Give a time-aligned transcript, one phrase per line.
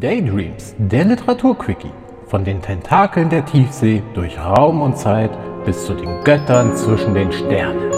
[0.00, 1.92] Daydreams, der Literaturquickie.
[2.26, 5.30] Von den Tentakeln der Tiefsee durch Raum und Zeit
[5.66, 7.90] bis zu den Göttern zwischen den Sternen.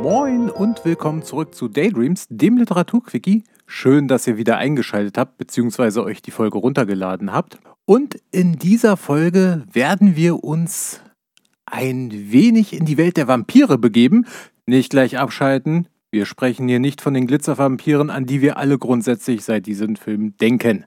[0.00, 3.42] Moin und willkommen zurück zu Daydreams, dem Literaturquickie.
[3.66, 5.98] Schön, dass ihr wieder eingeschaltet habt bzw.
[5.98, 7.58] euch die Folge runtergeladen habt.
[7.86, 11.00] Und in dieser Folge werden wir uns
[11.66, 14.26] ein wenig in die Welt der Vampire begeben.
[14.66, 19.42] Nicht gleich abschalten, wir sprechen hier nicht von den Glitzervampiren, an die wir alle grundsätzlich
[19.42, 20.86] seit diesem Film denken.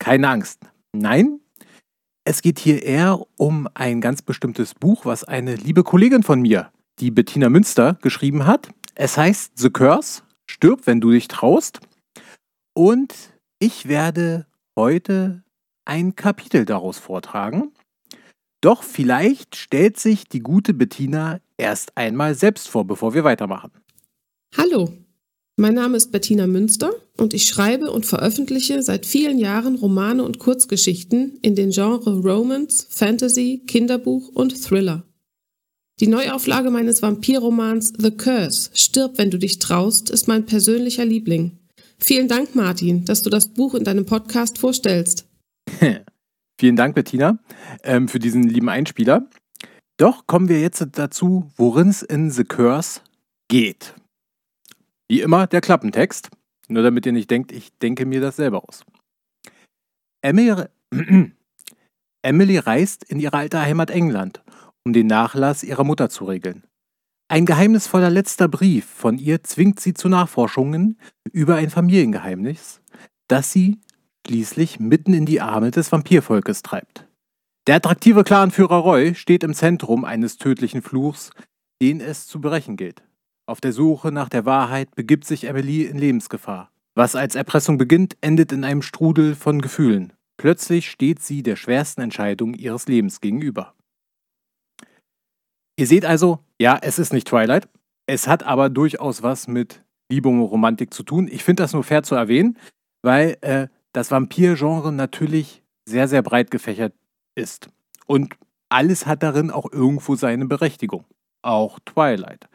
[0.00, 0.62] Keine Angst.
[0.92, 1.38] Nein,
[2.24, 6.72] es geht hier eher um ein ganz bestimmtes Buch, was eine liebe Kollegin von mir,
[6.98, 8.70] die Bettina Münster, geschrieben hat.
[8.96, 11.78] Es heißt The Curse, stirb, wenn du dich traust.
[12.74, 13.14] Und
[13.60, 14.44] ich werde
[14.76, 15.44] heute
[15.84, 17.70] ein Kapitel daraus vortragen.
[18.60, 23.70] Doch vielleicht stellt sich die gute Bettina erst einmal selbst vor, bevor wir weitermachen.
[24.56, 24.88] Hallo,
[25.56, 30.38] mein Name ist Bettina Münster und ich schreibe und veröffentliche seit vielen Jahren Romane und
[30.38, 35.02] Kurzgeschichten in den Genres Romance, Fantasy, Kinderbuch und Thriller.
[35.98, 41.58] Die Neuauflage meines Vampirromans The Curse, Stirb, wenn du dich traust, ist mein persönlicher Liebling.
[41.98, 45.26] Vielen Dank, Martin, dass du das Buch in deinem Podcast vorstellst.
[46.60, 47.40] Vielen Dank, Bettina,
[47.82, 49.28] ähm, für diesen lieben Einspieler.
[49.96, 53.00] Doch kommen wir jetzt dazu, worin es in The Curse
[53.48, 53.94] geht.
[55.08, 56.30] Wie immer der Klappentext,
[56.68, 58.84] nur damit ihr nicht denkt, ich denke mir das selber aus.
[60.22, 60.64] Emily,
[62.22, 64.42] Emily reist in ihre alte Heimat England,
[64.84, 66.64] um den Nachlass ihrer Mutter zu regeln.
[67.28, 70.98] Ein geheimnisvoller letzter Brief von ihr zwingt sie zu Nachforschungen
[71.32, 72.80] über ein Familiengeheimnis,
[73.28, 73.80] das sie
[74.26, 77.06] schließlich mitten in die Arme des Vampirvolkes treibt.
[77.66, 81.30] Der attraktive Clanführer Roy steht im Zentrum eines tödlichen Fluchs,
[81.80, 83.02] den es zu brechen gilt.
[83.46, 86.70] Auf der Suche nach der Wahrheit begibt sich Emily in Lebensgefahr.
[86.94, 90.14] Was als Erpressung beginnt, endet in einem Strudel von Gefühlen.
[90.38, 93.74] Plötzlich steht sie der schwersten Entscheidung ihres Lebens gegenüber.
[95.76, 97.68] Ihr seht also, ja, es ist nicht Twilight.
[98.06, 101.28] Es hat aber durchaus was mit Liebe und Romantik zu tun.
[101.30, 102.58] Ich finde das nur fair zu erwähnen,
[103.02, 106.94] weil äh, das Vampir-Genre natürlich sehr, sehr breit gefächert
[107.34, 107.68] ist.
[108.06, 108.36] Und
[108.70, 111.04] alles hat darin auch irgendwo seine Berechtigung.
[111.42, 112.48] Auch Twilight.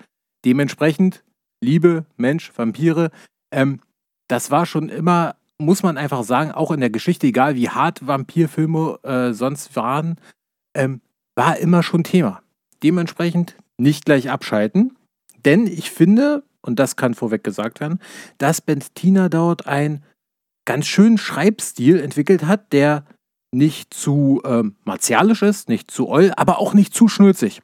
[0.45, 1.23] Dementsprechend,
[1.61, 3.11] Liebe, Mensch, Vampire,
[3.51, 3.81] ähm,
[4.27, 8.05] das war schon immer, muss man einfach sagen, auch in der Geschichte, egal wie hart
[8.05, 10.19] Vampirfilme äh, sonst waren,
[10.75, 11.01] ähm,
[11.35, 12.41] war immer schon Thema.
[12.83, 14.97] Dementsprechend nicht gleich abschalten,
[15.45, 17.99] denn ich finde, und das kann vorweg gesagt werden,
[18.38, 20.03] dass Bettina dort einen
[20.66, 23.05] ganz schönen Schreibstil entwickelt hat, der
[23.51, 27.61] nicht zu ähm, martialisch ist, nicht zu oll, aber auch nicht zu schnulzig.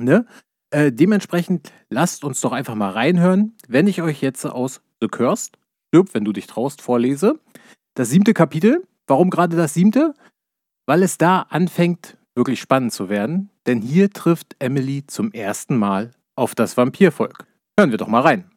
[0.00, 0.26] Ne?
[0.70, 5.58] Äh, dementsprechend lasst uns doch einfach mal reinhören, wenn ich euch jetzt aus The Cursed,
[5.88, 7.40] stirb, wenn du dich traust, vorlese.
[7.94, 8.86] Das siebte Kapitel.
[9.06, 10.14] Warum gerade das siebte?
[10.86, 16.12] Weil es da anfängt, wirklich spannend zu werden, denn hier trifft Emily zum ersten Mal
[16.36, 17.46] auf das Vampirvolk.
[17.78, 18.50] Hören wir doch mal rein.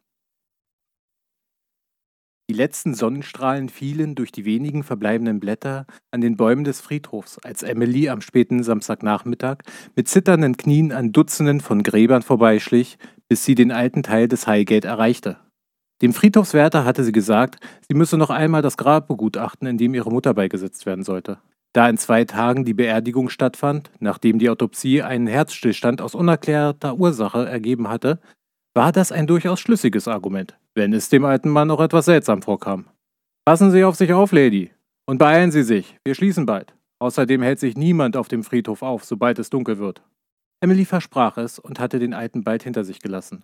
[2.52, 7.62] Die letzten Sonnenstrahlen fielen durch die wenigen verbleibenden Blätter an den Bäumen des Friedhofs, als
[7.62, 9.60] Emily am späten Samstagnachmittag
[9.96, 14.84] mit zitternden Knien an Dutzenden von Gräbern vorbeischlich, bis sie den alten Teil des Highgate
[14.84, 15.38] erreichte.
[16.02, 17.56] Dem Friedhofswärter hatte sie gesagt,
[17.88, 21.38] sie müsse noch einmal das Grab begutachten, in dem ihre Mutter beigesetzt werden sollte.
[21.72, 27.48] Da in zwei Tagen die Beerdigung stattfand, nachdem die Autopsie einen Herzstillstand aus unerklärter Ursache
[27.48, 28.20] ergeben hatte,
[28.74, 32.86] war das ein durchaus schlüssiges Argument, wenn es dem alten Mann noch etwas seltsam vorkam.
[33.44, 34.70] Passen Sie auf sich auf, Lady.
[35.04, 36.74] Und beeilen Sie sich, wir schließen bald.
[37.00, 40.02] Außerdem hält sich niemand auf dem Friedhof auf, sobald es dunkel wird.
[40.60, 43.42] Emily versprach es und hatte den Alten bald hinter sich gelassen.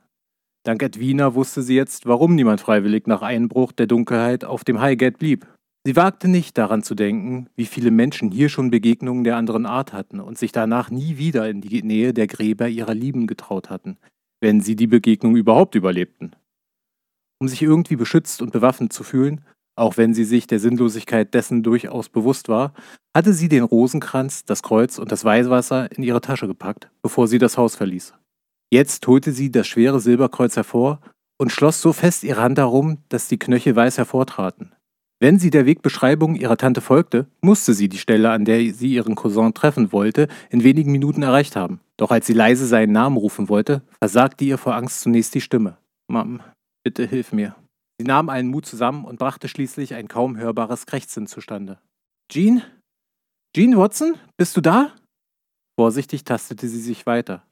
[0.63, 5.19] Dank Edwina wusste sie jetzt, warum niemand freiwillig nach Einbruch der Dunkelheit auf dem Highgate
[5.19, 5.47] blieb.
[5.85, 9.93] Sie wagte nicht daran zu denken, wie viele Menschen hier schon Begegnungen der anderen Art
[9.93, 13.97] hatten und sich danach nie wieder in die Nähe der Gräber ihrer Lieben getraut hatten,
[14.41, 16.37] wenn sie die Begegnung überhaupt überlebten.
[17.41, 19.45] Um sich irgendwie beschützt und bewaffnet zu fühlen,
[19.77, 22.75] auch wenn sie sich der Sinnlosigkeit dessen durchaus bewusst war,
[23.17, 27.39] hatte sie den Rosenkranz, das Kreuz und das Weihwasser in ihre Tasche gepackt, bevor sie
[27.39, 28.15] das Haus verließ.
[28.73, 31.01] Jetzt holte sie das schwere Silberkreuz hervor
[31.41, 34.75] und schloss so fest ihre Hand darum, dass die Knöchel weiß hervortraten.
[35.21, 39.17] Wenn sie der Wegbeschreibung ihrer Tante folgte, musste sie die Stelle, an der sie ihren
[39.17, 41.81] Cousin treffen wollte, in wenigen Minuten erreicht haben.
[41.97, 45.77] Doch als sie leise seinen Namen rufen wollte, versagte ihr vor Angst zunächst die Stimme.
[46.07, 46.41] Mom,
[46.85, 47.57] bitte hilf mir.
[48.01, 51.79] Sie nahm allen Mut zusammen und brachte schließlich ein kaum hörbares Krächzen zustande.
[52.31, 52.63] Jean?
[53.57, 54.15] Jean Watson?
[54.37, 54.93] Bist du da?
[55.77, 57.43] Vorsichtig tastete sie sich weiter.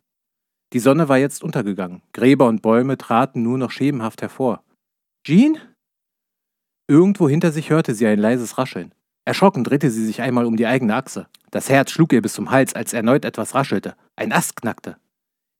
[0.73, 2.03] Die Sonne war jetzt untergegangen.
[2.13, 4.63] Gräber und Bäume traten nur noch schemenhaft hervor.
[5.27, 5.59] Jean?
[6.88, 8.93] Irgendwo hinter sich hörte sie ein leises Rascheln.
[9.25, 11.27] Erschrocken drehte sie sich einmal um die eigene Achse.
[11.50, 13.97] Das Herz schlug ihr bis zum Hals, als erneut etwas raschelte.
[14.15, 14.97] Ein Ast knackte.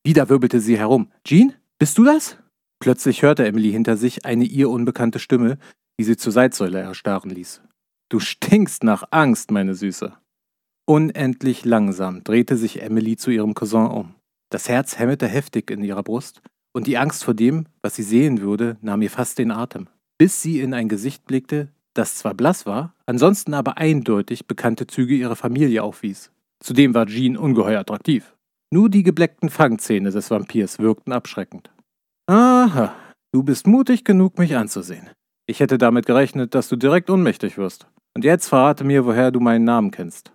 [0.05, 1.11] Wieder wirbelte sie herum.
[1.25, 2.39] Jean, bist du das?
[2.79, 5.59] Plötzlich hörte Emily hinter sich eine ihr unbekannte Stimme,
[5.99, 7.61] die sie zur Seitsäule erstarren ließ.
[8.09, 10.13] Du stinkst nach Angst, meine Süße.
[10.87, 14.15] Unendlich langsam drehte sich Emily zu ihrem Cousin um.
[14.51, 16.41] Das Herz hämmerte heftig in ihrer Brust,
[16.73, 20.43] und die Angst vor dem, was sie sehen würde, nahm ihr fast den Atem, bis
[20.43, 25.37] sie in ein Gesicht blickte, das zwar blass war, ansonsten aber eindeutig bekannte Züge ihrer
[25.37, 26.31] Familie aufwies.
[26.61, 28.35] Zudem war Jean ungeheuer attraktiv.
[28.71, 31.71] Nur die gebleckten Fangzähne des Vampirs wirkten abschreckend.
[32.27, 32.95] Aha,
[33.33, 35.09] du bist mutig genug, mich anzusehen.
[35.47, 37.87] Ich hätte damit gerechnet, dass du direkt ohnmächtig wirst.
[38.15, 40.33] Und jetzt verrate mir, woher du meinen Namen kennst.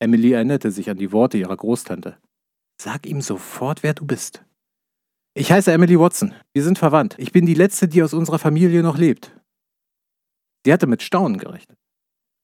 [0.00, 2.16] Emily erinnerte sich an die Worte ihrer Großtante.
[2.80, 4.44] Sag ihm sofort, wer du bist.
[5.34, 6.34] Ich heiße Emily Watson.
[6.52, 7.14] Wir sind verwandt.
[7.18, 9.34] Ich bin die letzte, die aus unserer Familie noch lebt.
[10.64, 11.78] Sie hatte mit Staunen gerechnet.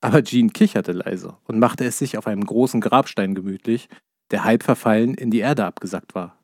[0.00, 3.88] Aber Jean kicherte leise und machte es sich auf einem großen Grabstein gemütlich,
[4.31, 6.38] der halb verfallen in die Erde abgesackt war.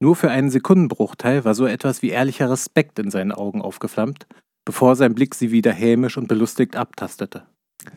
[0.00, 4.26] Nur für einen Sekundenbruchteil war so etwas wie ehrlicher Respekt in seinen Augen aufgeflammt,
[4.64, 7.46] bevor sein Blick sie wieder hämisch und belustigt abtastete.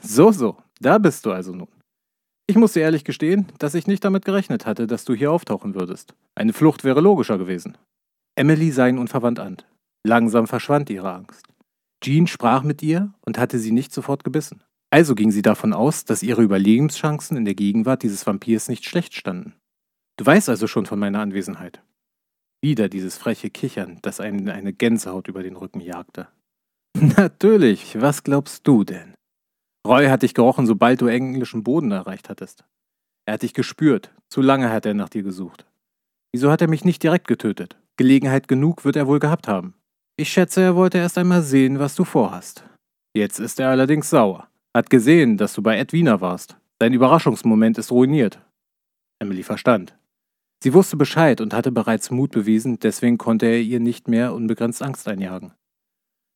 [0.01, 1.67] So, so, da bist du also nun.
[2.47, 5.73] Ich muss dir ehrlich gestehen, dass ich nicht damit gerechnet hatte, dass du hier auftauchen
[5.73, 6.13] würdest.
[6.35, 7.77] Eine Flucht wäre logischer gewesen.
[8.35, 9.57] Emily sah ihn unverwandt an.
[10.05, 11.47] Langsam verschwand ihre Angst.
[12.03, 14.61] Jean sprach mit ihr und hatte sie nicht sofort gebissen.
[14.91, 19.15] Also ging sie davon aus, dass ihre Überlebenschancen in der Gegenwart dieses Vampirs nicht schlecht
[19.15, 19.55] standen.
[20.17, 21.81] Du weißt also schon von meiner Anwesenheit.
[22.61, 26.27] Wieder dieses freche Kichern, das einen eine Gänsehaut über den Rücken jagte.
[26.95, 29.15] Natürlich, was glaubst du denn?
[29.85, 32.65] Roy hat dich gerochen, sobald du englischen Boden erreicht hattest.
[33.25, 34.11] Er hat dich gespürt.
[34.29, 35.65] Zu lange hat er nach dir gesucht.
[36.33, 37.77] Wieso hat er mich nicht direkt getötet?
[37.95, 39.75] Gelegenheit genug wird er wohl gehabt haben.
[40.17, 42.65] Ich schätze, er wollte erst einmal sehen, was du vorhast.
[43.15, 44.47] Jetzt ist er allerdings sauer.
[44.75, 46.57] Hat gesehen, dass du bei Edwina warst.
[46.81, 48.41] Sein Überraschungsmoment ist ruiniert.
[49.19, 49.95] Emily verstand.
[50.63, 54.81] Sie wusste Bescheid und hatte bereits Mut bewiesen, deswegen konnte er ihr nicht mehr unbegrenzt
[54.81, 55.53] Angst einjagen.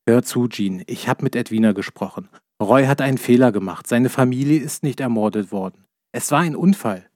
[0.07, 2.29] Hör zu, Jean, ich habe mit Edwina gesprochen
[2.61, 3.87] Roy hat einen Fehler gemacht.
[3.87, 5.85] Seine Familie ist nicht ermordet worden.
[6.11, 7.09] Es war ein Unfall.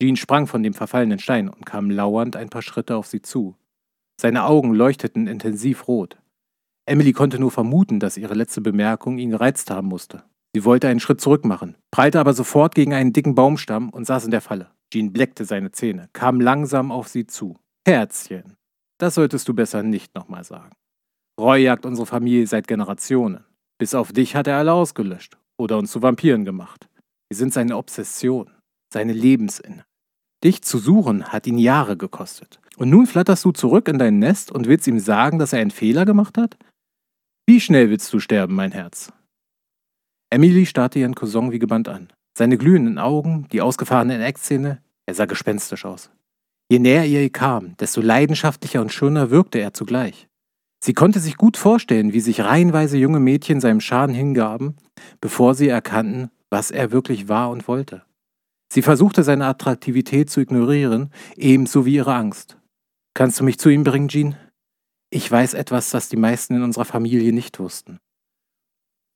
[0.00, 3.56] Jean sprang von dem verfallenen Stein und kam lauernd ein paar Schritte auf sie zu.
[4.18, 6.16] Seine Augen leuchteten intensiv rot.
[6.86, 10.24] Emily konnte nur vermuten, dass ihre letzte Bemerkung ihn gereizt haben musste.
[10.54, 14.24] Sie wollte einen Schritt zurück machen, prallte aber sofort gegen einen dicken Baumstamm und saß
[14.24, 14.70] in der Falle.
[14.92, 17.58] Jean bleckte seine Zähne, kam langsam auf sie zu.
[17.86, 18.56] Herzchen,
[18.98, 20.72] das solltest du besser nicht nochmal sagen.
[21.38, 23.44] Roy jagt unsere Familie seit Generationen.
[23.80, 26.86] Bis auf dich hat er alle ausgelöscht oder uns zu Vampiren gemacht.
[27.30, 28.50] Wir sind seine Obsession,
[28.92, 29.86] seine Lebensinne.
[30.44, 32.60] Dich zu suchen hat ihn Jahre gekostet.
[32.76, 35.70] Und nun flatterst du zurück in dein Nest und willst ihm sagen, dass er einen
[35.70, 36.58] Fehler gemacht hat?
[37.46, 39.14] Wie schnell willst du sterben, mein Herz?
[40.28, 42.12] Emily starrte ihren Cousin wie gebannt an.
[42.36, 46.10] Seine glühenden Augen, die ausgefahrenen Eckzähne, er sah gespenstisch aus.
[46.70, 50.28] Je näher ihr kam, desto leidenschaftlicher und schöner wirkte er zugleich.
[50.82, 54.76] Sie konnte sich gut vorstellen, wie sich reihenweise junge Mädchen seinem Schaden hingaben,
[55.20, 58.02] bevor sie erkannten, was er wirklich war und wollte.
[58.72, 62.56] Sie versuchte seine Attraktivität zu ignorieren, ebenso wie ihre Angst.
[63.14, 64.36] Kannst du mich zu ihm bringen, Jean?
[65.10, 67.98] Ich weiß etwas, das die meisten in unserer Familie nicht wussten.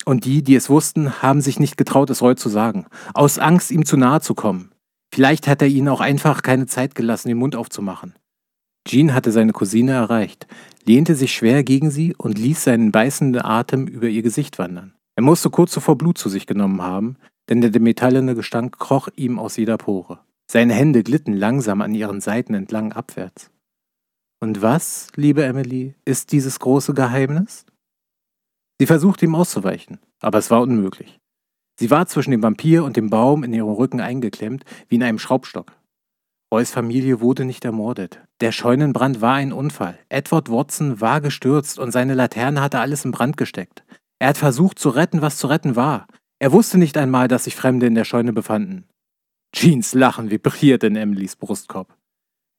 [0.05, 3.71] Und die, die es wussten, haben sich nicht getraut, es Roy zu sagen, aus Angst,
[3.71, 4.73] ihm zu nahe zu kommen.
[5.15, 8.15] Vielleicht hat er ihnen auch einfach keine Zeit gelassen, den Mund aufzumachen.
[8.87, 10.47] Jean hatte seine Cousine erreicht,
[10.85, 14.95] lehnte sich schwer gegen sie und ließ seinen beißenden Atem über ihr Gesicht wandern.
[15.17, 17.17] Er musste kurz zuvor Blut zu sich genommen haben,
[17.49, 20.21] denn der metallene Gestank kroch ihm aus jeder Pore.
[20.51, 23.51] Seine Hände glitten langsam an ihren Seiten entlang abwärts.
[24.41, 27.65] Und was, liebe Emily, ist dieses große Geheimnis?
[28.79, 31.19] Sie versuchte ihm auszuweichen, aber es war unmöglich.
[31.79, 35.19] Sie war zwischen dem Vampir und dem Baum in ihrem Rücken eingeklemmt, wie in einem
[35.19, 35.73] Schraubstock.
[36.53, 38.21] Roys Familie wurde nicht ermordet.
[38.41, 39.99] Der Scheunenbrand war ein Unfall.
[40.09, 43.85] Edward Watson war gestürzt und seine Laterne hatte alles in Brand gesteckt.
[44.21, 46.07] Er hat versucht zu retten, was zu retten war.
[46.39, 48.87] Er wusste nicht einmal, dass sich Fremde in der Scheune befanden.
[49.55, 51.97] Jeans Lachen vibrierte in Emilys Brustkorb.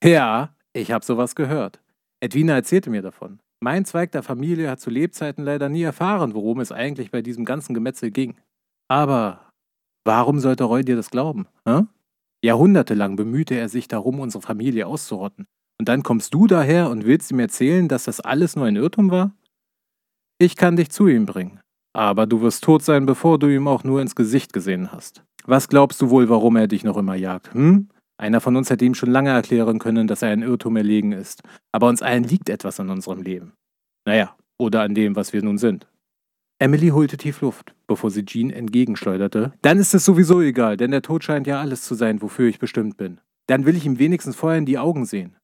[0.04, 1.82] Ja, ich habe sowas gehört.
[2.22, 3.40] Edwina erzählte mir davon.
[3.62, 7.46] Mein Zweig der Familie hat zu Lebzeiten leider nie erfahren, worum es eigentlich bei diesem
[7.46, 8.36] ganzen Gemetzel ging.
[8.88, 9.50] Aber
[10.06, 11.48] warum sollte Roy dir das glauben?
[11.68, 11.84] Hä?
[12.46, 15.46] Jahrhundertelang bemühte er sich darum, unsere Familie auszurotten.
[15.80, 19.12] Und dann kommst du daher und willst ihm erzählen, dass das alles nur ein Irrtum
[19.12, 19.34] war?
[20.38, 21.60] Ich kann dich zu ihm bringen.
[21.94, 25.24] Aber du wirst tot sein, bevor du ihm auch nur ins Gesicht gesehen hast.
[25.46, 27.90] Was glaubst du wohl, warum er dich noch immer jagt, hm?
[28.18, 31.42] Einer von uns hätte ihm schon lange erklären können, dass er ein Irrtum erlegen ist.
[31.74, 33.54] Aber uns allen liegt etwas an unserem Leben.
[34.08, 35.88] Naja, oder an dem, was wir nun sind.
[36.58, 39.54] Emily holte tief Luft, bevor sie Jean entgegenschleuderte.
[39.62, 42.60] Dann ist es sowieso egal, denn der Tod scheint ja alles zu sein, wofür ich
[42.60, 43.20] bestimmt bin.
[43.48, 45.36] Dann will ich ihm wenigstens vorher in die Augen sehen.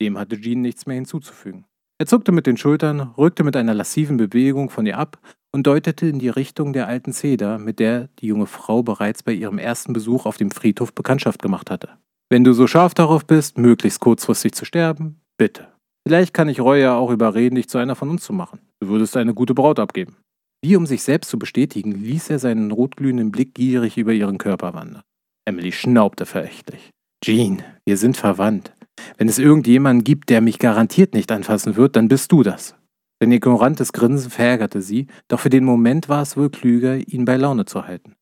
[0.00, 1.66] Dem hatte Jean nichts mehr hinzuzufügen.
[1.98, 5.18] Er zuckte mit den Schultern, rückte mit einer lassiven Bewegung von ihr ab
[5.52, 9.32] und deutete in die Richtung der alten Zeder, mit der die junge Frau bereits bei
[9.32, 11.90] ihrem ersten Besuch auf dem Friedhof Bekanntschaft gemacht hatte.
[12.30, 15.68] Wenn du so scharf darauf bist, möglichst kurzfristig zu sterben, bitte.
[16.06, 18.60] Vielleicht kann ich ja auch überreden, dich zu einer von uns zu machen.
[18.80, 20.16] Du würdest eine gute Braut abgeben.
[20.64, 24.72] Wie um sich selbst zu bestätigen, ließ er seinen rotglühenden Blick gierig über ihren Körper
[24.72, 25.02] wandern.
[25.46, 26.88] Emily schnaubte verächtlich.
[27.22, 28.72] Jean, wir sind verwandt.
[29.18, 32.76] Wenn es irgendjemanden gibt, der mich garantiert nicht anfassen wird, dann bist du das.
[33.20, 37.36] Sein ignorantes Grinsen verärgerte sie, doch für den Moment war es wohl klüger, ihn bei
[37.36, 38.14] Laune zu halten.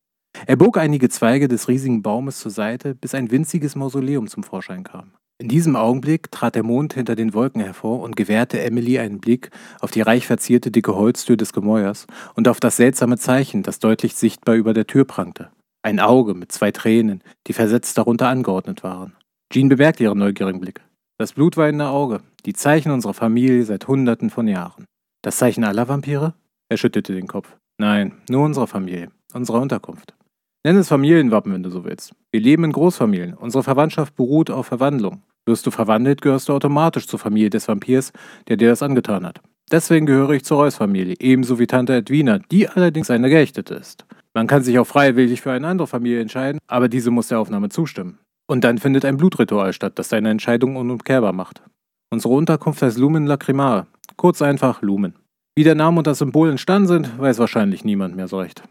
[0.45, 4.83] Er bog einige Zweige des riesigen Baumes zur Seite, bis ein winziges Mausoleum zum Vorschein
[4.83, 5.13] kam.
[5.39, 9.51] In diesem Augenblick trat der Mond hinter den Wolken hervor und gewährte Emily einen Blick
[9.81, 14.15] auf die reich verzierte dicke Holztür des Gemäuers und auf das seltsame Zeichen, das deutlich
[14.15, 15.51] sichtbar über der Tür prangte.
[15.83, 19.17] Ein Auge mit zwei Tränen, die versetzt darunter angeordnet waren.
[19.53, 20.81] Jean bemerkte ihren neugierigen Blick.
[21.19, 24.85] Das blutweinende Auge, die Zeichen unserer Familie seit Hunderten von Jahren.
[25.23, 26.35] Das Zeichen aller Vampire?
[26.69, 27.57] Er schüttelte den Kopf.
[27.79, 30.15] Nein, nur unserer Familie, unserer Unterkunft.
[30.65, 32.15] Nenn es Familienwappen, wenn du so willst.
[32.31, 33.35] Wir leben in Großfamilien.
[33.35, 35.23] Unsere Verwandtschaft beruht auf Verwandlung.
[35.45, 38.13] Wirst du verwandelt, gehörst du automatisch zur Familie des Vampirs,
[38.47, 39.41] der dir das angetan hat.
[39.73, 44.07] Deswegen gehöre ich zur Reus-Familie, ebenso wie Tante Edwina, die allerdings eine Geächtete ist.
[44.35, 47.69] Man kann sich auch freiwillig für eine andere Familie entscheiden, aber diese muss der Aufnahme
[47.69, 48.19] zustimmen.
[48.47, 51.63] Und dann findet ein Blutritual statt, das deine Entscheidung unumkehrbar macht.
[52.11, 55.17] Unsere Unterkunft heißt Lumen Lacrimare, kurz einfach Lumen.
[55.57, 58.63] Wie der Name und das Symbol entstanden sind, weiß wahrscheinlich niemand mehr so recht.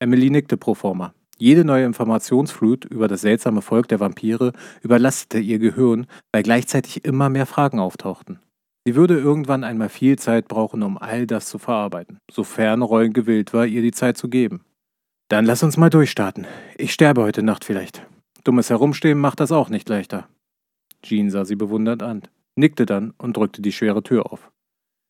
[0.00, 1.12] Emily nickte pro forma.
[1.40, 4.52] Jede neue Informationsflut über das seltsame Volk der Vampire
[4.82, 8.40] überlastete ihr Gehirn, weil gleichzeitig immer mehr Fragen auftauchten.
[8.84, 13.52] Sie würde irgendwann einmal viel Zeit brauchen, um all das zu verarbeiten, sofern Rollen gewillt
[13.52, 14.62] war, ihr die Zeit zu geben.
[15.28, 16.46] Dann lass uns mal durchstarten.
[16.76, 18.04] Ich sterbe heute Nacht vielleicht.
[18.44, 20.26] Dummes Herumstehen macht das auch nicht leichter.
[21.02, 22.22] Jean sah sie bewundernd an,
[22.56, 24.50] nickte dann und drückte die schwere Tür auf.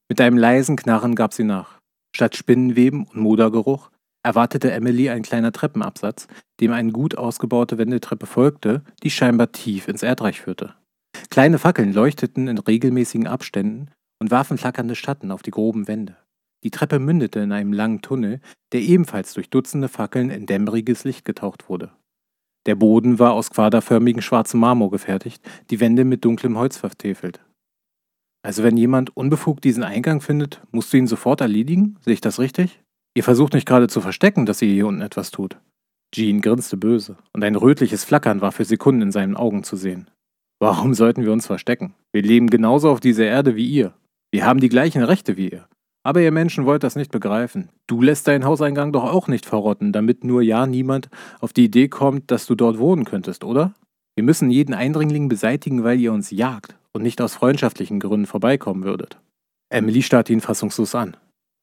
[0.09, 1.79] Mit einem leisen Knarren gab sie nach.
[2.15, 3.91] Statt Spinnenweben und Modergeruch
[4.23, 6.29] erwartete Emily ein kleiner Treppenabsatz,
[6.61, 10.75] dem eine gut ausgebaute Wendeltreppe folgte, die scheinbar tief ins Erdreich führte.
[11.31, 16.17] Kleine Fackeln leuchteten in regelmäßigen Abständen und warfen flackernde Schatten auf die groben Wände.
[16.65, 18.41] Die Treppe mündete in einem langen Tunnel,
[18.73, 21.93] der ebenfalls durch Dutzende Fackeln in dämmeriges Licht getaucht wurde.
[22.67, 27.41] Der Boden war aus quaderförmigem schwarzem Marmor gefertigt, die Wände mit dunklem Holz vertäfelt.
[28.43, 31.97] Also wenn jemand unbefugt diesen Eingang findet, musst du ihn sofort erledigen?
[32.01, 32.83] Sehe ich das richtig?
[33.19, 35.57] Ihr versucht nicht gerade zu verstecken, dass ihr hier unten etwas tut.
[36.15, 40.09] Jean grinste böse, und ein rötliches Flackern war für Sekunden in seinen Augen zu sehen.
[40.61, 41.95] Warum sollten wir uns verstecken?
[42.13, 43.93] Wir leben genauso auf dieser Erde wie ihr.
[44.31, 45.67] Wir haben die gleichen Rechte wie ihr.
[46.05, 47.71] Aber ihr Menschen wollt das nicht begreifen.
[47.89, 51.09] Du lässt deinen Hauseingang doch auch nicht verrotten, damit nur ja niemand
[51.41, 53.75] auf die Idee kommt, dass du dort wohnen könntest, oder?
[54.15, 58.85] Wir müssen jeden Eindringling beseitigen, weil ihr uns jagt und nicht aus freundschaftlichen Gründen vorbeikommen
[58.85, 59.19] würdet.
[59.71, 61.17] Emily starrte ihn fassungslos an.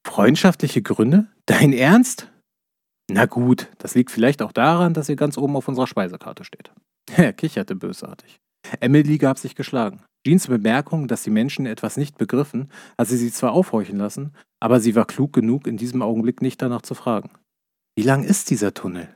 [0.06, 1.28] Freundschaftliche Gründe?
[1.46, 2.32] Dein Ernst?
[3.12, 6.72] Na gut, das liegt vielleicht auch daran, dass ihr ganz oben auf unserer Speisekarte steht.
[7.18, 8.38] Er kicherte bösartig.
[8.80, 10.02] Emily gab sich geschlagen.
[10.26, 14.96] Jeans Bemerkung, dass die Menschen etwas nicht begriffen, hatte sie zwar aufhorchen lassen, aber sie
[14.96, 17.30] war klug genug, in diesem Augenblick nicht danach zu fragen.
[17.96, 19.08] Wie lang ist dieser Tunnel?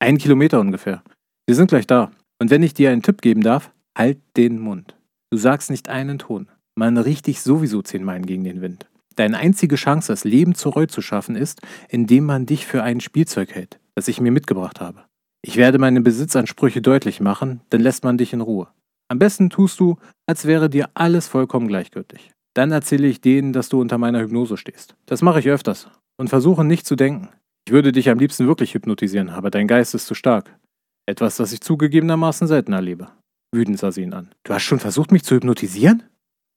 [0.00, 1.02] Ein Kilometer ungefähr.
[1.46, 2.10] Wir sind gleich da.
[2.40, 4.96] Und wenn ich dir einen Tipp geben darf, halt den Mund.
[5.30, 6.48] Du sagst nicht einen Ton.
[6.76, 8.86] Man riecht dich sowieso zehn Meilen gegen den Wind.
[9.20, 10.72] Deine einzige Chance, das Leben zu
[11.02, 11.60] schaffen, ist,
[11.90, 15.04] indem man dich für ein Spielzeug hält, das ich mir mitgebracht habe.
[15.42, 18.68] Ich werde meine Besitzansprüche deutlich machen, dann lässt man dich in Ruhe.
[19.08, 22.30] Am besten tust du, als wäre dir alles vollkommen gleichgültig.
[22.54, 24.94] Dann erzähle ich denen, dass du unter meiner Hypnose stehst.
[25.04, 25.90] Das mache ich öfters.
[26.16, 27.28] Und versuche nicht zu denken.
[27.66, 30.58] Ich würde dich am liebsten wirklich hypnotisieren, aber dein Geist ist zu stark.
[31.04, 33.08] Etwas, das ich zugegebenermaßen selten erlebe.
[33.52, 34.30] Wütend sah sie ihn an.
[34.44, 36.04] Du hast schon versucht, mich zu hypnotisieren?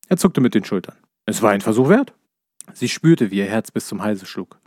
[0.08, 0.96] Er zuckte mit den Schultern.
[1.26, 2.14] Es war ein Versuch wert.
[2.72, 4.60] Sie spürte, wie ihr Herz bis zum Halse schlug.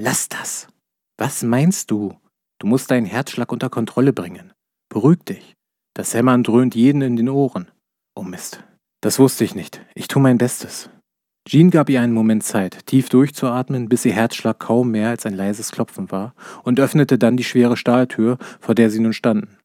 [0.00, 0.68] Lass das.
[1.16, 2.18] Was meinst du?
[2.58, 4.52] Du musst deinen Herzschlag unter Kontrolle bringen.
[4.88, 5.54] Beruhig dich.
[5.94, 7.70] Das Hämmern dröhnt jeden in den Ohren.
[8.14, 8.64] Oh Mist.
[9.00, 9.80] Das wusste ich nicht.
[9.94, 10.90] Ich tue mein Bestes.
[11.48, 15.34] Jean gab ihr einen Moment Zeit, tief durchzuatmen, bis ihr Herzschlag kaum mehr als ein
[15.34, 16.34] leises Klopfen war,
[16.64, 19.56] und öffnete dann die schwere Stahltür, vor der sie nun standen.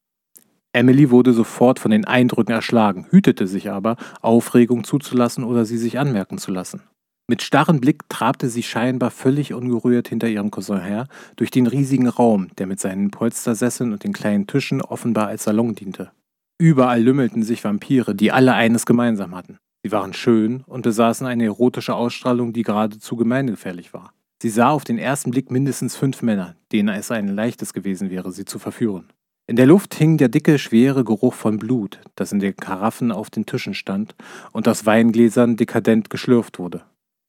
[0.72, 5.98] Emily wurde sofort von den Eindrücken erschlagen, hütete sich aber, Aufregung zuzulassen oder sie sich
[5.98, 6.82] anmerken zu lassen.
[7.28, 12.08] Mit starrem Blick trabte sie scheinbar völlig ungerührt hinter ihrem Cousin her durch den riesigen
[12.08, 16.10] Raum, der mit seinen Polstersesseln und den kleinen Tischen offenbar als Salon diente.
[16.58, 19.58] Überall lümmelten sich Vampire, die alle eines gemeinsam hatten.
[19.84, 24.12] Sie waren schön und besaßen eine erotische Ausstrahlung, die geradezu gemeingefährlich war.
[24.40, 28.32] Sie sah auf den ersten Blick mindestens fünf Männer, denen es ein leichtes gewesen wäre,
[28.32, 29.12] sie zu verführen.
[29.48, 33.28] In der Luft hing der dicke, schwere Geruch von Blut, das in den Karaffen auf
[33.28, 34.14] den Tischen stand
[34.52, 36.82] und aus Weingläsern dekadent geschlürft wurde.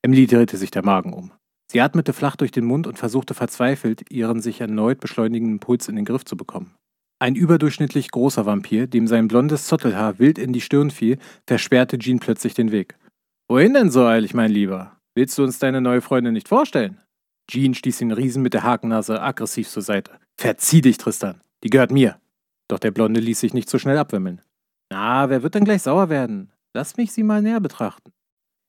[0.04, 1.32] Emily drehte sich der Magen um.
[1.72, 5.96] Sie atmete flach durch den Mund und versuchte verzweifelt, ihren sich erneut beschleunigenden Puls in
[5.96, 6.76] den Griff zu bekommen.
[7.20, 12.20] Ein überdurchschnittlich großer Vampir, dem sein blondes Zottelhaar wild in die Stirn fiel, versperrte Jean
[12.20, 12.98] plötzlich den Weg.
[13.48, 14.98] Wohin denn so eilig, mein Lieber?
[15.16, 17.00] Willst du uns deine neue Freundin nicht vorstellen?
[17.50, 20.20] Jean stieß den Riesen mit der Hakennase aggressiv zur Seite.
[20.38, 21.42] Verzieh dich, Tristan.
[21.64, 22.20] Die gehört mir.
[22.68, 24.42] Doch der Blonde ließ sich nicht so schnell abwimmeln.
[24.92, 26.52] Na, wer wird denn gleich sauer werden?
[26.74, 28.12] Lass mich sie mal näher betrachten.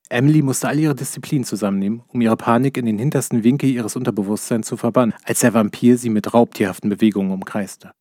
[0.09, 4.67] Emily musste all ihre Disziplin zusammennehmen, um ihre Panik in den hintersten Winkel ihres Unterbewusstseins
[4.67, 7.91] zu verbannen, als der Vampir sie mit raubtierhaften Bewegungen umkreiste.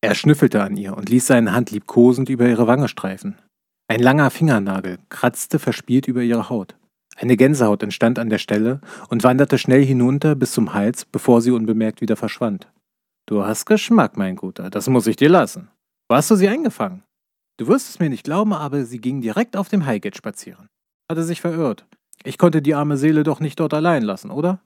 [0.00, 3.38] Er schnüffelte an ihr und ließ seine Hand liebkosend über ihre Wange streifen.
[3.86, 6.76] Ein langer Fingernagel kratzte verspielt über ihre Haut.
[7.16, 11.52] Eine Gänsehaut entstand an der Stelle und wanderte schnell hinunter bis zum Hals, bevor sie
[11.52, 12.68] unbemerkt wieder verschwand.
[13.26, 15.68] Du hast Geschmack, mein Guter, das muss ich dir lassen.
[16.08, 17.04] Wo hast du sie eingefangen?
[17.56, 20.68] Du wirst es mir nicht glauben, aber sie ging direkt auf dem Highgate spazieren.
[21.10, 21.86] Hatte sich verirrt.
[22.24, 24.60] Ich konnte die arme Seele doch nicht dort allein lassen, oder?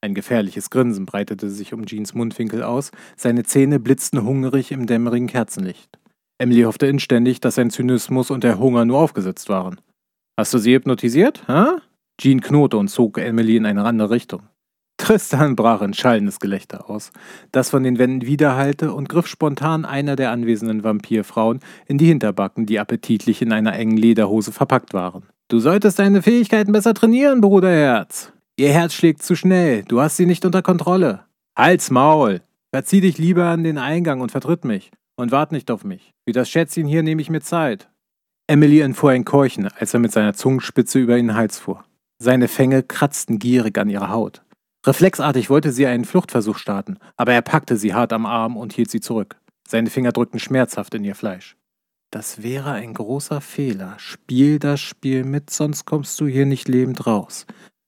[0.00, 5.28] Ein gefährliches Grinsen breitete sich um Jeans Mundwinkel aus, seine Zähne blitzten hungrig im dämmerigen
[5.28, 5.98] Kerzenlicht.
[6.38, 9.80] Emily hoffte inständig, dass sein Zynismus und der Hunger nur aufgesetzt waren.
[10.36, 11.78] Hast du sie hypnotisiert, hä?
[12.20, 14.42] Jean knurrte und zog Emily in eine andere Richtung.
[14.96, 17.12] Tristan brach in schallendes Gelächter aus,
[17.50, 22.66] das von den Wänden widerhallte und griff spontan einer der anwesenden Vampirfrauen in die Hinterbacken,
[22.66, 25.24] die appetitlich in einer engen Lederhose verpackt waren.
[25.52, 28.32] Du solltest deine Fähigkeiten besser trainieren, Bruderherz.
[28.56, 31.26] Ihr Herz schlägt zu schnell, du hast sie nicht unter Kontrolle.
[31.54, 32.40] Halt's Maul!
[32.70, 34.90] Verzieh dich lieber an den Eingang und vertritt mich.
[35.14, 36.14] Und wart nicht auf mich.
[36.26, 37.90] Für das Schätzchen hier nehme ich mir Zeit.
[38.46, 41.84] Emily entfuhr ein Keuchen, als er mit seiner Zungenspitze über ihren Hals fuhr.
[42.18, 44.40] Seine Fänge kratzten gierig an ihrer Haut.
[44.86, 48.90] Reflexartig wollte sie einen Fluchtversuch starten, aber er packte sie hart am Arm und hielt
[48.90, 49.36] sie zurück.
[49.68, 51.58] Seine Finger drückten schmerzhaft in ihr Fleisch.
[52.12, 53.94] Das wäre ein großer Fehler.
[53.96, 57.46] Spiel das Spiel mit, sonst kommst du hier nicht lebend raus.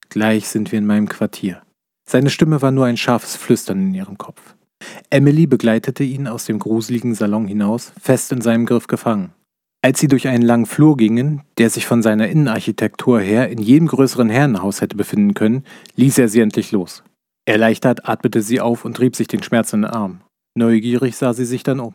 [0.09, 1.61] Gleich sind wir in meinem Quartier.
[2.09, 4.55] Seine Stimme war nur ein scharfes Flüstern in ihrem Kopf.
[5.11, 9.31] Emily begleitete ihn aus dem gruseligen Salon hinaus, fest in seinem Griff gefangen.
[9.83, 13.87] Als sie durch einen langen Flur gingen, der sich von seiner Innenarchitektur her in jedem
[13.87, 15.65] größeren Herrenhaus hätte befinden können,
[15.97, 17.03] ließ er sie endlich los.
[17.45, 20.21] Erleichtert atmete sie auf und rieb sich den Schmerz in den Arm.
[20.55, 21.93] Neugierig sah sie sich dann um.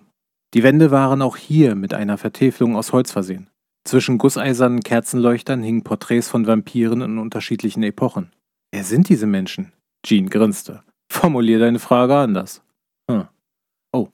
[0.53, 3.49] Die Wände waren auch hier mit einer Vertäfelung aus Holz versehen.
[3.85, 8.33] Zwischen gusseisernen Kerzenleuchtern hingen Porträts von Vampiren in unterschiedlichen Epochen.
[8.73, 9.73] Wer sind diese Menschen?
[10.05, 10.83] Jean grinste.
[11.11, 12.63] Formulier deine Frage anders.
[13.11, 13.29] Hm.
[13.93, 14.09] Oh.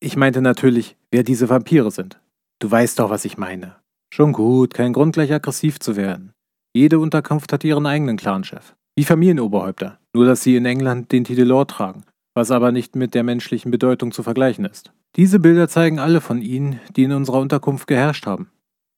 [0.00, 2.20] Ich meinte natürlich, wer diese Vampire sind.
[2.60, 3.76] Du weißt doch, was ich meine.
[4.12, 6.32] Schon gut, kein Grund, gleich aggressiv zu werden.
[6.74, 8.74] Jede Unterkunft hat ihren eigenen Clanchef.
[8.96, 12.04] Wie Familienoberhäupter, nur dass sie in England den Titel Lord tragen,
[12.38, 14.92] was aber nicht mit der menschlichen Bedeutung zu vergleichen ist.
[15.16, 18.52] Diese Bilder zeigen alle von ihnen, die in unserer Unterkunft geherrscht haben.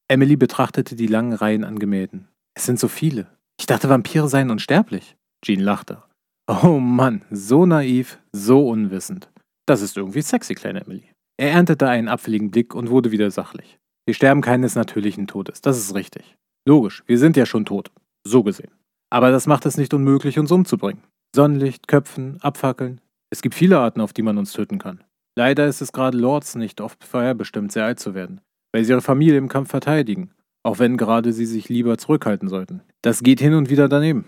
[0.09, 2.29] Emily betrachtete die langen Reihen an Gemälden.
[2.55, 3.27] Es sind so viele.
[3.59, 5.17] Ich dachte, Vampire seien unsterblich.
[5.43, 6.03] Jean lachte.
[6.47, 9.31] Oh Mann, so naiv, so unwissend.
[9.67, 11.05] Das ist irgendwie sexy, kleine Emily.
[11.39, 13.79] Er erntete einen abfälligen Blick und wurde wieder sachlich.
[14.05, 16.37] Wir sterben keines natürlichen Todes, das ist richtig.
[16.67, 17.91] Logisch, wir sind ja schon tot.
[18.27, 18.73] So gesehen.
[19.09, 21.05] Aber das macht es nicht unmöglich, uns umzubringen.
[21.35, 23.01] Sonnenlicht, Köpfen, Abfackeln.
[23.31, 25.05] Es gibt viele Arten, auf die man uns töten kann.
[25.37, 28.41] Leider ist es gerade Lords nicht oft vorherbestimmt, sehr alt zu werden,
[28.73, 30.33] weil sie ihre Familie im Kampf verteidigen,
[30.65, 32.83] auch wenn gerade sie sich lieber zurückhalten sollten.
[33.03, 34.27] Das geht hin und wieder daneben.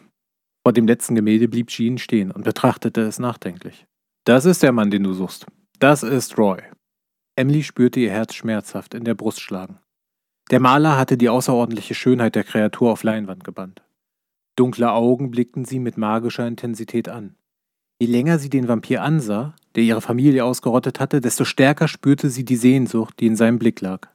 [0.65, 3.87] Vor dem letzten Gemälde blieb Jean stehen und betrachtete es nachdenklich.
[4.25, 5.47] Das ist der Mann, den du suchst.
[5.81, 6.62] Das ist Roy.
[7.35, 9.81] Emily spürte ihr Herz schmerzhaft in der Brust schlagen.
[10.51, 13.83] Der Maler hatte die außerordentliche Schönheit der Kreatur auf Leinwand gebannt.
[14.55, 17.35] Dunkle Augen blickten sie mit magischer Intensität an.
[18.03, 22.45] Je länger sie den Vampir ansah, der ihre Familie ausgerottet hatte, desto stärker spürte sie
[22.45, 24.09] die Sehnsucht, die in seinem Blick lag.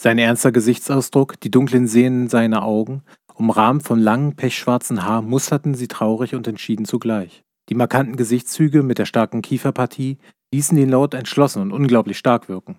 [0.00, 3.02] Sein ernster Gesichtsausdruck, die dunklen Sehnen seiner Augen,
[3.34, 7.42] umrahmt von langem, pechschwarzen Haar, musterten sie traurig und entschieden zugleich.
[7.68, 10.18] Die markanten Gesichtszüge mit der starken Kieferpartie,
[10.54, 12.78] ließen den Lord entschlossen und unglaublich stark wirken.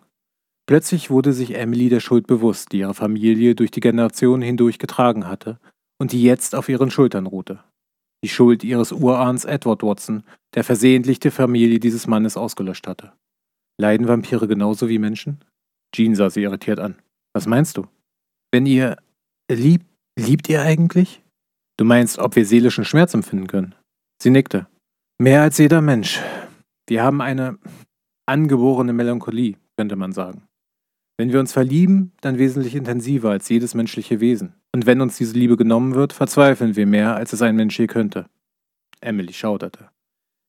[0.65, 5.27] Plötzlich wurde sich Emily der Schuld bewusst, die ihre Familie durch die Generationen hindurch getragen
[5.27, 5.59] hatte
[5.99, 7.59] und die jetzt auf ihren Schultern ruhte.
[8.23, 10.23] Die Schuld ihres Urahns Edward Watson,
[10.55, 13.11] der versehentlich die Familie dieses Mannes ausgelöscht hatte.
[13.77, 15.43] Leiden Vampire genauso wie Menschen?
[15.93, 16.95] Jean sah sie irritiert an.
[17.33, 17.85] Was meinst du?
[18.51, 18.97] Wenn ihr
[19.51, 19.85] liebt,
[20.17, 21.21] liebt ihr eigentlich?
[21.77, 23.75] Du meinst, ob wir seelischen Schmerz empfinden können?
[24.21, 24.67] Sie nickte.
[25.19, 26.21] Mehr als jeder Mensch,
[26.87, 27.57] wir haben eine
[28.25, 30.43] angeborene Melancholie, könnte man sagen.
[31.17, 34.55] Wenn wir uns verlieben, dann wesentlich intensiver als jedes menschliche Wesen.
[34.73, 37.87] Und wenn uns diese Liebe genommen wird, verzweifeln wir mehr, als es ein Mensch je
[37.87, 38.27] könnte.
[38.99, 39.89] Emily schauderte.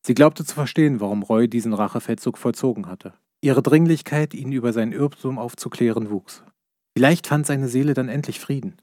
[0.07, 3.15] Sie glaubte zu verstehen, warum Roy diesen Rachefeldzug vollzogen hatte.
[3.43, 6.43] Ihre Dringlichkeit, ihn über seinen Irrtum aufzuklären, wuchs.
[6.97, 8.77] Vielleicht fand seine Seele dann endlich Frieden.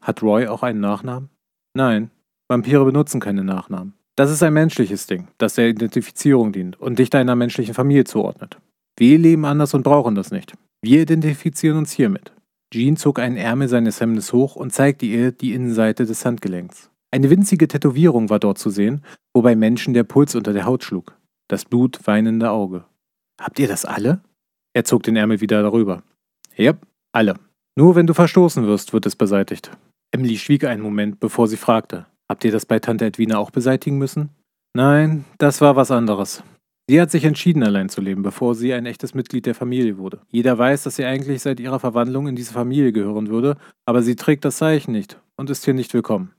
[0.00, 1.30] Hat Roy auch einen Nachnamen?
[1.74, 2.10] Nein,
[2.48, 3.94] Vampire benutzen keine Nachnamen.
[4.14, 8.58] Das ist ein menschliches Ding, das der Identifizierung dient und dich deiner menschlichen Familie zuordnet.
[8.96, 10.54] Wir leben anders und brauchen das nicht.
[10.86, 12.32] Wir identifizieren uns hiermit.
[12.72, 16.92] Jean zog einen Ärmel seines Hemdes hoch und zeigte ihr die Innenseite des Handgelenks.
[17.10, 19.02] Eine winzige Tätowierung war dort zu sehen,
[19.34, 21.18] wo bei Menschen der Puls unter der Haut schlug.
[21.48, 22.84] Das Blut weinende Auge.
[23.40, 24.20] Habt ihr das alle?
[24.74, 26.04] Er zog den Ärmel wieder darüber.
[26.54, 26.74] Ja,
[27.10, 27.34] alle.
[27.74, 29.72] Nur wenn du verstoßen wirst, wird es beseitigt.
[30.12, 32.06] Emily schwieg einen Moment, bevor sie fragte.
[32.28, 34.30] Habt ihr das bei Tante Edwina auch beseitigen müssen?
[34.72, 36.44] Nein, das war was anderes.
[36.88, 40.20] Sie hat sich entschieden, allein zu leben, bevor sie ein echtes Mitglied der Familie wurde.
[40.28, 44.14] Jeder weiß, dass sie eigentlich seit ihrer Verwandlung in diese Familie gehören würde, aber sie
[44.14, 46.32] trägt das Zeichen nicht und ist hier nicht willkommen.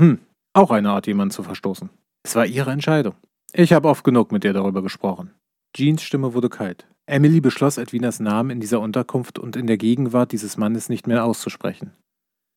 [0.00, 0.20] Hm,
[0.54, 1.90] auch eine Art, jemanden zu verstoßen.
[2.22, 3.14] Es war ihre Entscheidung.
[3.52, 5.32] Ich habe oft genug mit ihr darüber gesprochen.
[5.76, 6.86] Jeans Stimme wurde kalt.
[7.06, 11.24] Emily beschloss, Edwinas Namen in dieser Unterkunft und in der Gegenwart dieses Mannes nicht mehr
[11.24, 11.92] auszusprechen.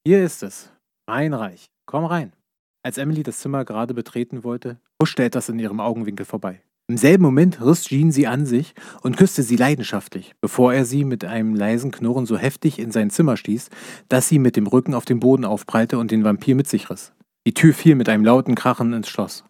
[0.05, 0.71] Hier ist es.
[1.07, 1.71] Mein Reich.
[1.85, 2.33] Komm rein.
[2.83, 6.61] Als Emily das Zimmer gerade betreten wollte, huschte etwas in ihrem Augenwinkel vorbei.
[6.93, 11.05] Im selben Moment riss Jean sie an sich und küsste sie leidenschaftlich, bevor er sie
[11.05, 13.71] mit einem leisen Knurren so heftig in sein Zimmer stieß,
[14.09, 17.11] dass sie mit dem Rücken auf den Boden aufprallte und den Vampir mit sich riss.
[17.47, 19.43] Die Tür fiel mit einem lauten Krachen ins Schloss.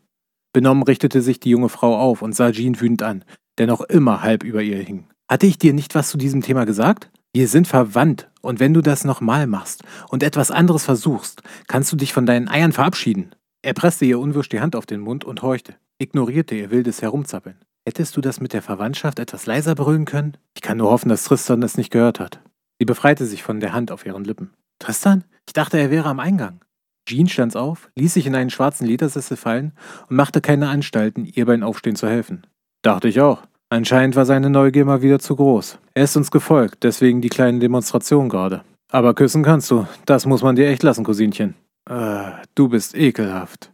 [0.53, 3.25] Benommen richtete sich die junge Frau auf und sah Jean wütend an,
[3.58, 5.10] der noch immer halb über ihr hing.
[5.29, 7.12] Hatte ich dir nicht was zu diesem Thema gesagt?
[7.34, 11.97] Wir sind verwandt, und wenn du das nochmal machst und etwas anderes versuchst, kannst du
[11.97, 13.36] dich von deinen Eiern verabschieden.
[13.63, 17.56] Er presste ihr unwirsch die Hand auf den Mund und horchte ignorierte ihr wildes Herumzappeln.
[17.88, 20.38] Hättest du das mit der Verwandtschaft etwas leiser brüllen können?
[20.56, 22.41] Ich kann nur hoffen, dass Tristan das nicht gehört hat.
[22.80, 24.52] Sie befreite sich von der Hand auf ihren Lippen.
[24.80, 25.23] Tristan?
[25.47, 26.62] Ich dachte, er wäre am Eingang.
[27.08, 29.73] Jean stand auf, ließ sich in einen schwarzen Ledersessel fallen
[30.10, 32.45] und machte keine Anstalten, ihr beim Aufstehen zu helfen.
[32.82, 33.43] Dachte ich auch.
[33.69, 35.80] Anscheinend war seine Neugier mal wieder zu groß.
[35.93, 38.63] Er ist uns gefolgt, deswegen die kleine Demonstration gerade.
[38.91, 39.88] Aber küssen kannst du.
[40.06, 41.56] Das muss man dir echt lassen, Cousinchen.
[41.89, 43.72] Äh, du bist ekelhaft.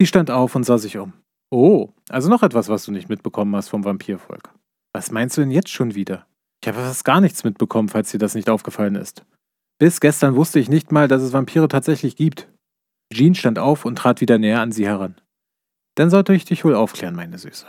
[0.00, 1.12] Sie stand auf und sah sich um.
[1.50, 4.52] Oh, also noch etwas, was du nicht mitbekommen hast vom Vampirvolk.
[4.94, 6.26] Was meinst du denn jetzt schon wieder?
[6.62, 9.24] Ich habe fast gar nichts mitbekommen, falls dir das nicht aufgefallen ist.
[9.78, 12.48] Bis gestern wusste ich nicht mal, dass es Vampire tatsächlich gibt.
[13.12, 15.20] Jean stand auf und trat wieder näher an sie heran.
[15.96, 17.66] Dann sollte ich dich wohl aufklären, meine Süße.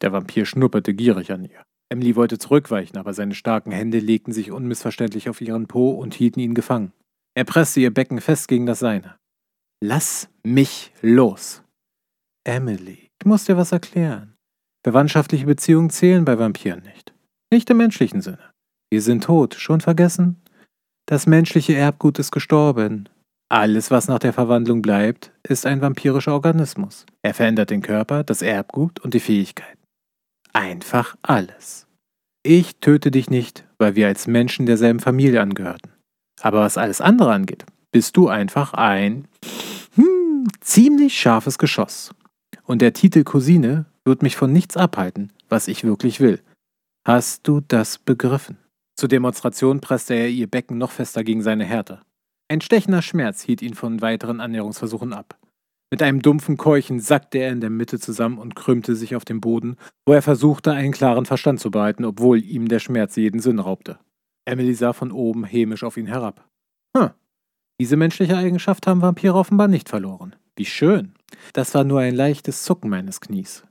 [0.00, 1.62] Der Vampir schnupperte gierig an ihr.
[1.90, 6.40] Emily wollte zurückweichen, aber seine starken Hände legten sich unmissverständlich auf ihren Po und hielten
[6.40, 6.92] ihn gefangen.
[7.34, 9.19] Er presste ihr Becken fest gegen das seine.
[9.82, 11.62] Lass mich los.
[12.44, 14.36] Emily, ich muss dir was erklären.
[14.84, 17.14] Verwandtschaftliche Beziehungen zählen bei Vampiren nicht.
[17.50, 18.52] Nicht im menschlichen Sinne.
[18.90, 20.42] Wir sind tot, schon vergessen?
[21.06, 23.08] Das menschliche Erbgut ist gestorben.
[23.48, 27.06] Alles, was nach der Verwandlung bleibt, ist ein vampirischer Organismus.
[27.22, 29.80] Er verändert den Körper, das Erbgut und die Fähigkeiten.
[30.52, 31.86] Einfach alles.
[32.42, 35.92] Ich töte dich nicht, weil wir als Menschen derselben Familie angehörten.
[36.42, 39.28] Aber was alles andere angeht, bist du einfach ein
[39.94, 42.14] hm, ziemlich scharfes Geschoss.
[42.64, 46.40] Und der Titel Cousine wird mich von nichts abhalten, was ich wirklich will.
[47.06, 48.58] Hast du das begriffen?
[48.96, 52.02] Zur Demonstration presste er ihr Becken noch fester gegen seine Härte.
[52.48, 55.38] Ein stechender Schmerz hielt ihn von weiteren Annäherungsversuchen ab.
[55.90, 59.40] Mit einem dumpfen Keuchen sackte er in der Mitte zusammen und krümmte sich auf dem
[59.40, 59.76] Boden,
[60.06, 63.98] wo er versuchte, einen klaren Verstand zu behalten, obwohl ihm der Schmerz jeden Sinn raubte.
[64.44, 66.48] Emily sah von oben hämisch auf ihn herab.
[66.96, 67.10] Hm,
[67.80, 70.36] diese menschliche Eigenschaft haben Vampire offenbar nicht verloren.
[70.54, 71.14] Wie schön.
[71.54, 73.64] Das war nur ein leichtes Zucken meines Knies.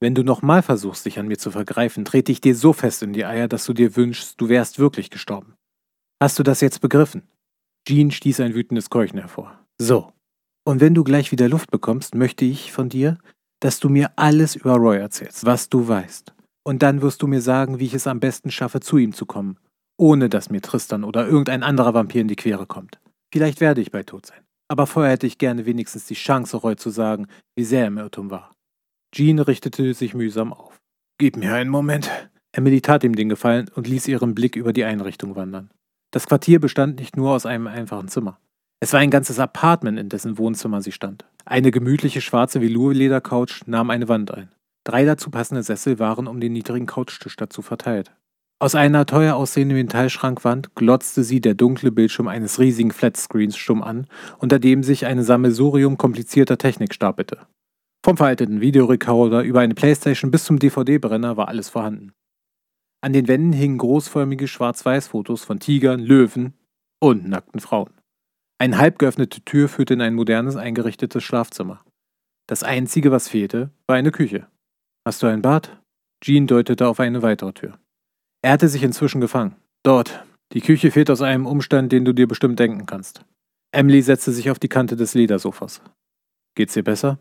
[0.00, 3.12] Wenn du nochmal versuchst, dich an mir zu vergreifen, trete ich dir so fest in
[3.12, 5.56] die Eier, dass du dir wünschst, du wärst wirklich gestorben.
[6.22, 7.28] Hast du das jetzt begriffen?
[7.86, 9.60] Jean stieß ein wütendes Keuchen hervor.
[9.76, 10.10] So.
[10.64, 13.18] Und wenn du gleich wieder Luft bekommst, möchte ich von dir,
[13.60, 16.32] dass du mir alles über Roy erzählst, was du weißt.
[16.64, 19.26] Und dann wirst du mir sagen, wie ich es am besten schaffe, zu ihm zu
[19.26, 19.58] kommen,
[19.98, 22.98] ohne dass mir Tristan oder irgendein anderer Vampir in die Quere kommt.
[23.32, 24.40] Vielleicht werde ich bei Tod sein.
[24.68, 27.98] Aber vorher hätte ich gerne wenigstens die Chance, Roy zu sagen, wie sehr er im
[27.98, 28.52] Irrtum war.
[29.12, 30.80] Jean richtete sich mühsam auf.
[31.18, 32.10] Gib mir einen Moment.
[32.52, 35.70] Emily tat ihm den Gefallen und ließ ihren Blick über die Einrichtung wandern.
[36.12, 38.38] Das Quartier bestand nicht nur aus einem einfachen Zimmer.
[38.80, 41.24] Es war ein ganzes Apartment, in dessen Wohnzimmer sie stand.
[41.44, 44.50] Eine gemütliche schwarze Velour-Ledercouch nahm eine Wand ein.
[44.84, 48.12] Drei dazu passende Sessel waren um den niedrigen Couchtisch dazu verteilt.
[48.62, 54.06] Aus einer teuer aussehenden Metallschrankwand glotzte sie der dunkle Bildschirm eines riesigen Flatscreens stumm an,
[54.38, 57.46] unter dem sich ein Sammelsurium komplizierter Technik stapelte.
[58.04, 62.12] Vom veralteten Videorekorder über eine Playstation bis zum DVD-Brenner war alles vorhanden.
[63.02, 66.52] An den Wänden hingen großförmige Schwarz-Weiß-Fotos von Tigern, Löwen
[67.00, 67.94] und nackten Frauen.
[68.58, 71.82] Eine halb geöffnete Tür führte in ein modernes, eingerichtetes Schlafzimmer.
[72.46, 74.48] Das Einzige, was fehlte, war eine Küche.
[75.06, 75.80] Hast du ein Bad?
[76.22, 77.78] Jean deutete auf eine weitere Tür.
[78.42, 79.56] Er hatte sich inzwischen gefangen.
[79.82, 80.24] Dort.
[80.52, 83.24] Die Küche fehlt aus einem Umstand, den du dir bestimmt denken kannst.
[83.72, 85.80] Emily setzte sich auf die Kante des Ledersofas.
[86.56, 87.18] Geht's dir besser?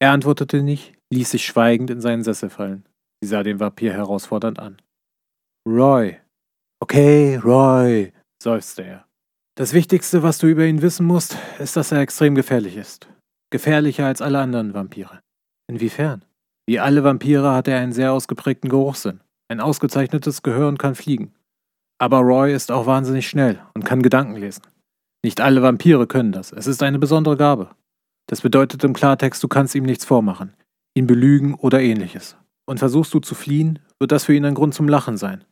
[0.00, 2.84] Er antwortete nicht, ließ sich schweigend in seinen Sessel fallen.
[3.22, 4.82] Sie sah den Vampir herausfordernd an.
[5.68, 6.18] Roy.
[6.80, 9.06] Okay, Roy, seufzte er.
[9.54, 13.08] Das Wichtigste, was du über ihn wissen musst, ist, dass er extrem gefährlich ist.
[13.50, 15.20] Gefährlicher als alle anderen Vampire.
[15.70, 16.24] Inwiefern?
[16.66, 19.20] Wie alle Vampire hat er einen sehr ausgeprägten Geruchssinn.
[19.52, 21.34] Ein ausgezeichnetes Gehör und kann fliegen.
[21.98, 24.62] Aber Roy ist auch wahnsinnig schnell und kann Gedanken lesen.
[25.22, 26.52] Nicht alle Vampire können das.
[26.52, 27.68] Es ist eine besondere Gabe.
[28.28, 30.54] Das bedeutet im Klartext, du kannst ihm nichts vormachen,
[30.94, 32.34] ihn belügen oder ähnliches.
[32.66, 35.44] Und versuchst du zu fliehen, wird das für ihn ein Grund zum Lachen sein,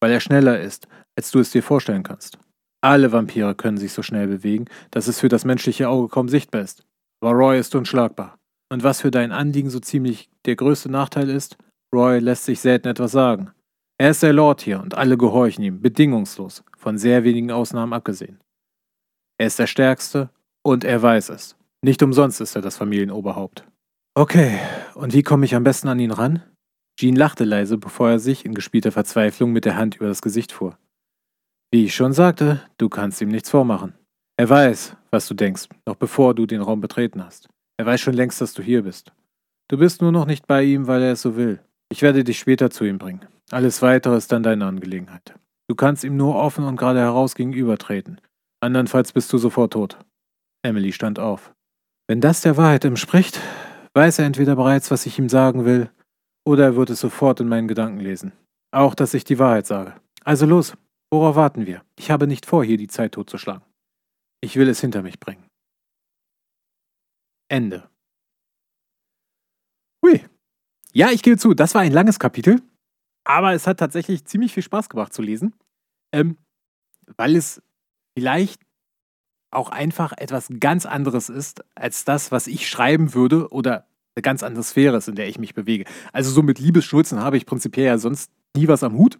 [0.00, 0.88] weil er schneller ist,
[1.18, 2.38] als du es dir vorstellen kannst.
[2.80, 6.62] Alle Vampire können sich so schnell bewegen, dass es für das menschliche Auge kaum sichtbar
[6.62, 6.86] ist.
[7.20, 8.38] Aber Roy ist unschlagbar.
[8.72, 11.58] Und was für dein Anliegen so ziemlich der größte Nachteil ist,
[11.94, 13.50] Roy lässt sich selten etwas sagen.
[13.98, 18.40] Er ist der Lord hier und alle gehorchen ihm, bedingungslos, von sehr wenigen Ausnahmen abgesehen.
[19.38, 20.30] Er ist der Stärkste
[20.62, 21.56] und er weiß es.
[21.82, 23.64] Nicht umsonst ist er das Familienoberhaupt.
[24.14, 24.58] Okay,
[24.94, 26.42] und wie komme ich am besten an ihn ran?
[26.98, 30.52] Jean lachte leise, bevor er sich in gespielter Verzweiflung mit der Hand über das Gesicht
[30.52, 30.78] fuhr.
[31.70, 33.94] Wie ich schon sagte, du kannst ihm nichts vormachen.
[34.36, 37.48] Er weiß, was du denkst, noch bevor du den Raum betreten hast.
[37.78, 39.12] Er weiß schon längst, dass du hier bist.
[39.68, 41.60] Du bist nur noch nicht bei ihm, weil er es so will.
[41.92, 43.20] Ich werde dich später zu ihm bringen.
[43.50, 45.34] Alles weitere ist dann deine Angelegenheit.
[45.68, 48.18] Du kannst ihm nur offen und gerade heraus gegenübertreten.
[48.60, 49.98] Andernfalls bist du sofort tot.
[50.62, 51.52] Emily stand auf.
[52.08, 53.38] Wenn das der Wahrheit entspricht,
[53.92, 55.90] weiß er entweder bereits, was ich ihm sagen will,
[56.46, 58.32] oder er wird es sofort in meinen Gedanken lesen.
[58.70, 59.94] Auch, dass ich die Wahrheit sage.
[60.24, 60.72] Also los,
[61.10, 61.82] worauf warten wir?
[61.98, 63.66] Ich habe nicht vor, hier die Zeit totzuschlagen.
[64.40, 65.44] Ich will es hinter mich bringen.
[67.50, 67.86] Ende.
[70.92, 72.60] Ja, ich gebe zu, das war ein langes Kapitel.
[73.24, 75.54] Aber es hat tatsächlich ziemlich viel Spaß gemacht zu lesen,
[76.12, 76.36] ähm,
[77.16, 77.62] weil es
[78.18, 78.60] vielleicht
[79.50, 84.42] auch einfach etwas ganz anderes ist als das, was ich schreiben würde oder eine ganz
[84.42, 85.84] andere Sphäre ist, in der ich mich bewege.
[86.12, 89.18] Also so mit Liebesschulzen habe ich prinzipiell ja sonst nie was am Hut.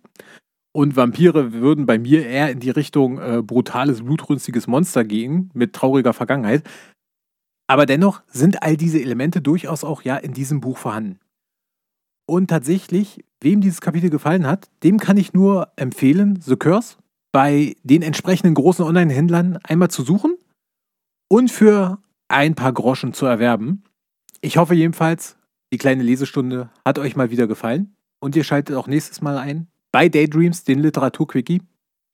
[0.74, 5.74] Und Vampire würden bei mir eher in die Richtung äh, brutales, blutrünstiges Monster gehen, mit
[5.74, 6.64] trauriger Vergangenheit.
[7.66, 11.20] Aber dennoch sind all diese Elemente durchaus auch ja in diesem Buch vorhanden.
[12.32, 16.96] Und tatsächlich, wem dieses Kapitel gefallen hat, dem kann ich nur empfehlen, The Curse
[17.30, 20.38] bei den entsprechenden großen Online-Händlern einmal zu suchen
[21.28, 23.84] und für ein paar Groschen zu erwerben.
[24.40, 25.36] Ich hoffe jedenfalls,
[25.74, 29.66] die kleine Lesestunde hat euch mal wieder gefallen und ihr schaltet auch nächstes Mal ein
[29.92, 31.60] bei Daydreams, den Literaturquickie.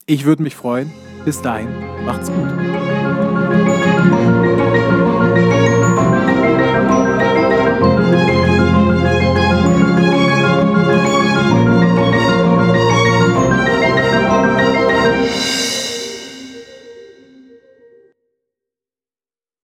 [0.07, 0.91] Ich würde mich freuen.
[1.25, 1.69] Bis dahin,
[2.05, 2.49] macht's gut.